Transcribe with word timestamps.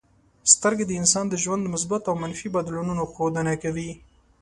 سترګې 0.53 0.85
د 0.87 0.91
انسان 1.01 1.25
د 1.29 1.35
ژوند 1.43 1.61
د 1.63 1.67
مثبتو 1.75 2.07
او 2.11 2.15
منفي 2.23 2.47
بدلونونو 2.55 3.03
ښودنه 3.13 3.53
کوي. 3.63 3.89